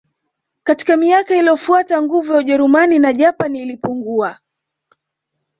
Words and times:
Katika 0.63 0.97
miaka 0.97 1.35
iliyofuata 1.35 2.01
nguvu 2.01 2.33
ya 2.33 2.37
Ujerumani 2.39 2.99
na 2.99 3.13
Japani 3.13 3.61
ilipungua 3.61 4.39